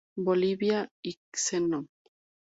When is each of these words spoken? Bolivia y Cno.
Bolivia 0.17 0.89
y 1.03 1.15
Cno. 1.31 1.85